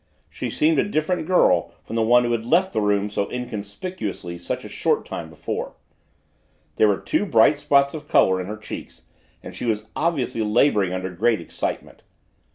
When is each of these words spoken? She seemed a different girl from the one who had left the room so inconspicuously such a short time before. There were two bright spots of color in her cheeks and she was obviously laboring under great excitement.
She 0.31 0.49
seemed 0.49 0.79
a 0.79 0.83
different 0.89 1.27
girl 1.27 1.73
from 1.83 1.95
the 1.95 2.01
one 2.01 2.23
who 2.23 2.31
had 2.31 2.43
left 2.43 2.73
the 2.73 2.81
room 2.81 3.07
so 3.11 3.29
inconspicuously 3.29 4.39
such 4.39 4.65
a 4.65 4.67
short 4.67 5.05
time 5.05 5.29
before. 5.29 5.75
There 6.77 6.87
were 6.87 6.97
two 6.97 7.23
bright 7.23 7.59
spots 7.59 7.93
of 7.93 8.07
color 8.07 8.41
in 8.41 8.47
her 8.47 8.57
cheeks 8.57 9.03
and 9.43 9.55
she 9.55 9.65
was 9.65 9.85
obviously 9.95 10.41
laboring 10.41 10.91
under 10.91 11.11
great 11.11 11.39
excitement. 11.39 12.01